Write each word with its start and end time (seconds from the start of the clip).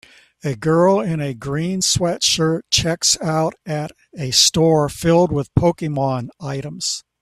A 0.43 0.55
girl 0.55 0.99
in 0.99 1.21
a 1.21 1.35
green 1.35 1.81
sweatshirt 1.81 2.63
checks 2.71 3.19
out 3.21 3.53
at 3.67 3.91
a 4.17 4.31
store 4.31 4.89
filled 4.89 5.31
with 5.31 5.53
Pokemon 5.53 6.29
items 6.39 7.03